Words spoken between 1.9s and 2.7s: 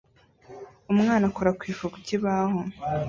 ku kibaho